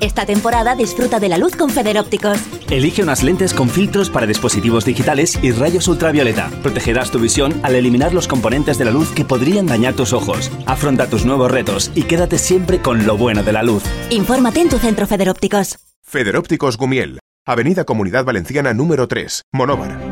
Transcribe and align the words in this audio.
Esta 0.00 0.24
temporada 0.26 0.76
disfruta 0.76 1.18
de 1.18 1.28
la 1.28 1.38
luz 1.38 1.56
con 1.56 1.70
Federópticos. 1.70 2.38
Elige 2.70 3.02
unas 3.02 3.22
lentes 3.22 3.52
con 3.52 3.68
filtros 3.68 4.10
para 4.10 4.26
dispositivos 4.26 4.84
digitales 4.84 5.38
y 5.42 5.50
rayos 5.50 5.88
ultravioleta. 5.88 6.50
Protegerás 6.62 7.10
tu 7.10 7.18
visión 7.18 7.58
al 7.62 7.74
eliminar 7.74 8.14
los 8.14 8.28
componentes 8.28 8.78
de 8.78 8.84
la 8.84 8.92
luz 8.92 9.10
que 9.10 9.24
podrían 9.24 9.66
dañar 9.66 9.94
tus 9.94 10.12
ojos. 10.12 10.52
Afronta 10.66 11.08
tus 11.08 11.24
nuevos 11.24 11.50
retos 11.50 11.90
y 11.94 12.02
quédate 12.02 12.38
siempre 12.38 12.80
con 12.80 13.06
lo 13.06 13.16
bueno 13.16 13.42
de 13.42 13.52
la 13.52 13.62
luz. 13.62 13.82
Infórmate 14.10 14.60
en 14.60 14.68
tu 14.68 14.78
centro 14.78 15.06
Federópticos. 15.06 15.78
Federópticos 16.02 16.76
Gumiel, 16.76 17.18
Avenida 17.44 17.84
Comunidad 17.84 18.24
Valenciana 18.24 18.72
número 18.74 19.08
3, 19.08 19.42
Monóvar. 19.52 20.07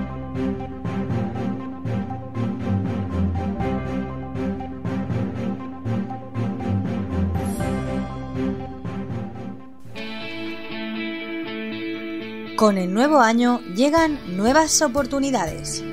Con 12.56 12.78
el 12.78 12.94
nuevo 12.94 13.20
año 13.20 13.60
llegan 13.74 14.18
nuevas 14.34 14.80
oportunidades. 14.80 15.84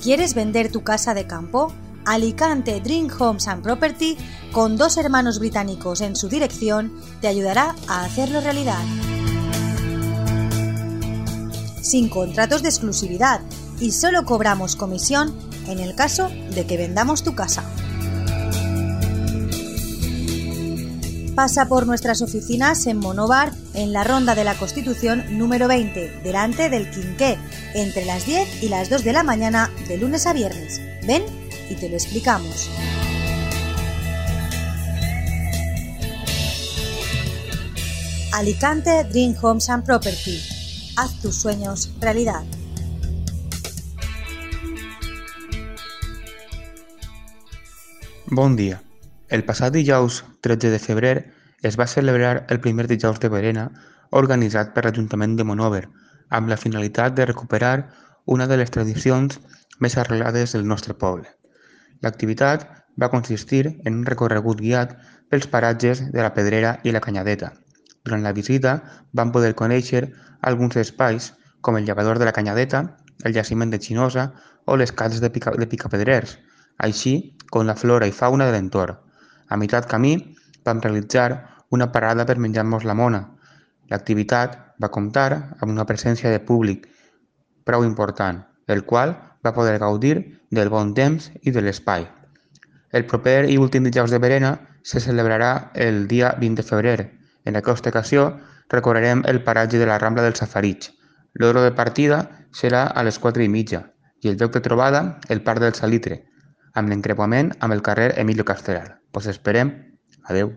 ¿Quieres 0.00 0.34
vender 0.34 0.70
tu 0.70 0.84
casa 0.84 1.14
de 1.14 1.26
campo? 1.26 1.74
Alicante 2.06 2.80
Dream 2.80 3.08
Homes 3.18 3.48
and 3.48 3.64
Property, 3.64 4.16
con 4.52 4.76
dos 4.76 4.96
hermanos 4.96 5.40
británicos 5.40 6.00
en 6.00 6.14
su 6.14 6.28
dirección, 6.28 6.92
te 7.20 7.26
ayudará 7.26 7.74
a 7.88 8.04
hacerlo 8.04 8.40
realidad. 8.40 8.78
Sin 11.82 12.08
contratos 12.08 12.62
de 12.62 12.68
exclusividad 12.68 13.40
y 13.80 13.90
solo 13.90 14.24
cobramos 14.24 14.76
comisión 14.76 15.34
en 15.66 15.80
el 15.80 15.96
caso 15.96 16.28
de 16.54 16.66
que 16.66 16.76
vendamos 16.76 17.24
tu 17.24 17.34
casa. 17.34 17.64
Pasa 21.38 21.68
por 21.68 21.86
nuestras 21.86 22.20
oficinas 22.20 22.84
en 22.88 22.98
Monobar, 22.98 23.52
en 23.72 23.92
la 23.92 24.02
Ronda 24.02 24.34
de 24.34 24.42
la 24.42 24.58
Constitución 24.58 25.38
número 25.38 25.68
20, 25.68 26.22
delante 26.24 26.68
del 26.68 26.90
Quinqué, 26.90 27.38
entre 27.74 28.04
las 28.04 28.26
10 28.26 28.64
y 28.64 28.68
las 28.68 28.90
2 28.90 29.04
de 29.04 29.12
la 29.12 29.22
mañana 29.22 29.70
de 29.86 29.98
lunes 29.98 30.26
a 30.26 30.32
viernes. 30.32 30.80
Ven 31.06 31.22
y 31.70 31.76
te 31.76 31.88
lo 31.88 31.94
explicamos. 31.94 32.68
Alicante 38.32 39.04
Dream 39.04 39.36
Homes 39.40 39.70
and 39.70 39.84
Property. 39.84 40.42
Haz 40.96 41.20
tus 41.20 41.36
sueños 41.36 41.92
realidad. 42.00 42.42
Bon 48.26 48.56
dia. 48.56 48.82
El 49.36 49.42
passat 49.44 49.74
dijous 49.74 50.22
13 50.40 50.70
de 50.72 50.78
febrer 50.80 51.16
es 51.68 51.74
va 51.78 51.86
celebrar 51.92 52.46
el 52.48 52.60
primer 52.64 52.86
dijous 52.88 53.18
de 53.20 53.28
Verena 53.28 53.64
organitzat 54.20 54.70
per 54.72 54.84
l'Ajuntament 54.86 55.34
de 55.36 55.44
Monover 55.44 55.82
amb 56.38 56.48
la 56.48 56.56
finalitat 56.56 57.12
de 57.18 57.26
recuperar 57.28 57.90
una 58.24 58.46
de 58.48 58.56
les 58.56 58.70
tradicions 58.72 59.36
més 59.84 59.98
arrelades 60.00 60.54
del 60.56 60.64
nostre 60.70 60.96
poble. 61.02 61.28
L'activitat 62.00 62.64
va 62.96 63.10
consistir 63.12 63.60
en 63.68 63.98
un 63.98 64.06
recorregut 64.08 64.62
guiat 64.64 64.94
pels 65.28 65.48
paratges 65.56 66.00
de 66.14 66.24
la 66.24 66.32
Pedrera 66.38 66.70
i 66.88 66.94
la 66.96 67.02
Canyadeta. 67.04 67.50
Durant 68.04 68.24
la 68.24 68.32
visita 68.38 68.72
vam 69.12 69.34
poder 69.34 69.52
conèixer 69.58 70.06
alguns 70.52 70.78
espais 70.84 71.34
com 71.60 71.76
el 71.76 71.84
llevador 71.84 72.16
de 72.16 72.30
la 72.30 72.32
Canyadeta, 72.32 72.80
el 73.28 73.36
jaciment 73.36 73.76
de 73.76 73.82
Xinosa 73.88 74.30
o 74.64 74.80
les 74.80 74.92
cases 75.02 75.20
de, 75.20 75.28
pica, 75.28 75.52
de 75.52 75.68
Picapedrers, 75.68 76.38
així 76.78 77.36
com 77.50 77.68
la 77.68 77.76
flora 77.76 78.08
i 78.08 78.16
fauna 78.22 78.48
de 78.48 78.56
l'entorn. 78.56 79.04
A 79.48 79.56
meitat 79.56 79.88
camí 79.88 80.14
vam 80.64 80.80
realitzar 80.84 81.30
una 81.70 81.90
parada 81.92 82.26
per 82.26 82.38
menjar-nos 82.38 82.84
la 82.84 82.94
mona. 82.94 83.22
L'activitat 83.88 84.56
va 84.82 84.92
comptar 84.92 85.30
amb 85.58 85.72
una 85.72 85.86
presència 85.88 86.30
de 86.30 86.40
públic 86.50 86.86
prou 87.64 87.84
important, 87.84 88.44
el 88.66 88.84
qual 88.84 89.16
va 89.44 89.54
poder 89.56 89.78
gaudir 89.78 90.14
del 90.50 90.70
bon 90.72 90.94
temps 90.94 91.30
i 91.42 91.52
de 91.52 91.64
l'espai. 91.64 92.06
El 92.92 93.04
proper 93.04 93.44
i 93.52 93.58
últim 93.60 93.84
dijous 93.84 94.12
de 94.12 94.20
Verena 94.20 94.54
se 94.82 95.00
celebrarà 95.04 95.70
el 95.74 96.06
dia 96.08 96.34
20 96.40 96.62
de 96.62 96.68
febrer. 96.68 97.00
En 97.44 97.56
aquesta 97.56 97.92
ocasió 97.92 98.30
recorrerem 98.68 99.24
el 99.26 99.42
paratge 99.44 99.78
de 99.78 99.86
la 99.86 99.98
Rambla 99.98 100.24
del 100.24 100.36
Safarig. 100.36 100.88
L'hora 101.34 101.62
de 101.64 101.72
partida 101.72 102.22
serà 102.52 102.86
a 102.88 103.04
les 103.04 103.18
4 103.18 103.44
i 103.44 103.48
mitja 103.52 103.84
i 104.24 104.32
el 104.32 104.38
lloc 104.40 104.52
de 104.52 104.60
trobada 104.64 105.20
el 105.28 105.42
Parc 105.42 105.60
del 105.62 105.74
Salitre, 105.74 106.24
amb 106.78 106.92
l'encreuament 106.92 107.52
amb 107.58 107.74
el 107.74 107.82
carrer 107.82 108.12
Emilio 108.22 108.44
Castelar. 108.46 109.00
Us 109.18 109.26
esperem. 109.26 109.74
Adeu. 110.30 110.54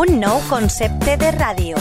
Un 0.00 0.18
nou 0.22 0.38
concepte 0.48 1.16
de 1.20 1.30
ràdio. 1.34 1.80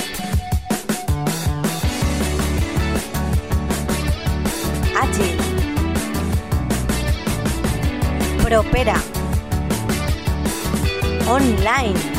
Àgil. 5.00 5.38
Propera. 8.44 8.98
Online. 11.30 12.19